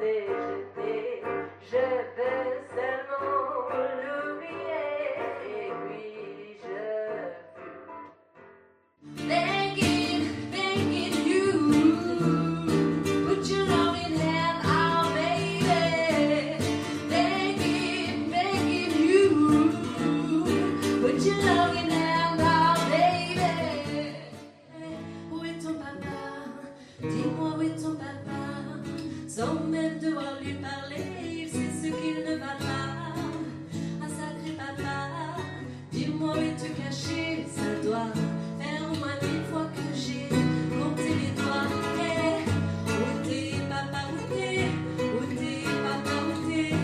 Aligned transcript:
Deus. 0.00 0.47
sans 29.48 29.64
même 29.66 29.98
devoir 29.98 30.34
lui 30.42 30.54
parler, 30.54 31.48
c'est 31.50 31.70
ce 31.80 31.86
qu'il 31.86 32.18
ne 32.28 32.36
va 32.36 32.54
pas. 32.66 32.88
Un 34.02 34.08
sacré 34.08 34.52
papa, 34.56 35.36
dis-moi 35.90 36.34
où 36.36 36.40
est-tu 36.40 36.70
caché, 36.72 37.46
ça 37.48 37.82
doit 37.82 38.12
faire 38.58 38.82
au 38.90 38.96
moins 38.96 39.18
mille 39.22 39.44
fois 39.50 39.66
que 39.74 39.86
j'ai 39.94 40.28
compté 40.76 41.08
les 41.20 41.32
doigts. 41.40 41.68
Eh, 41.98 42.44
où 42.90 43.26
t'es, 43.26 43.52
papa, 43.70 44.00
où 44.12 44.34
t'es, 44.34 44.68
où 45.02 45.24
t'es, 45.38 45.64
papa, 45.86 46.14
où 46.28 46.50
t'es, 46.50 46.74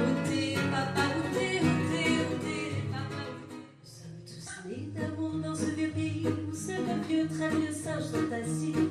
où 0.00 0.10
t'es, 0.26 0.54
papa, 0.74 1.04
où 1.16 1.22
t'es, 1.34 1.60
où 1.60 1.74
t'es, 1.90 2.08
t'es, 2.44 2.64
papa, 2.92 3.22
où 3.28 3.54
Nous 3.82 3.90
sommes 3.98 4.20
tous 4.26 4.68
nés 4.68 4.88
d'amour 4.94 5.32
dans 5.44 5.54
ce 5.54 5.70
vieux 5.76 5.90
pays 5.90 6.26
où 6.26 6.54
vieux, 7.08 7.26
très 7.28 7.50
vieux 7.50 7.72
singe 7.72 8.04
sont 8.04 8.32
assis. 8.32 8.83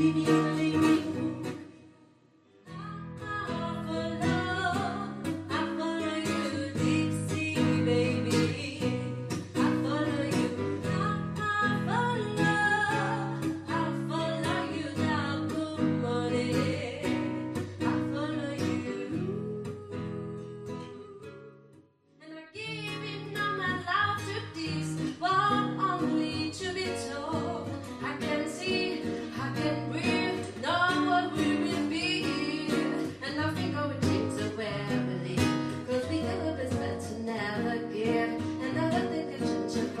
You. 0.00 0.39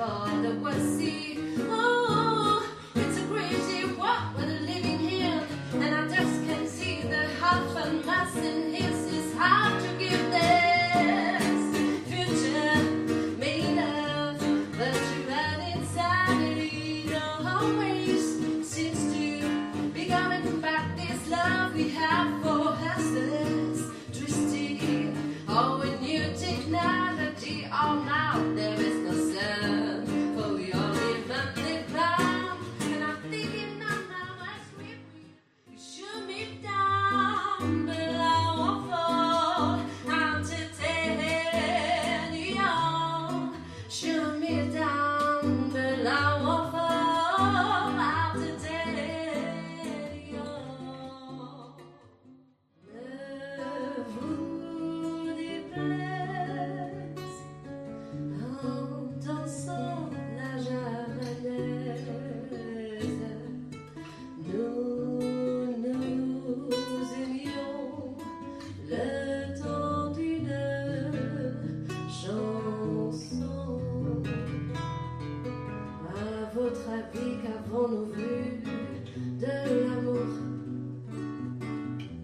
by 0.00 0.34
the 0.42 0.54
sea. 0.96 1.89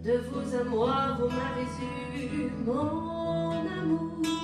De 0.07 0.19
vous 0.19 0.55
à 0.55 0.63
moi, 0.63 1.19
vous 1.19 1.27
m'avez 1.27 1.67
eu, 2.15 2.53
mon 2.65 3.67
amour. 3.67 4.36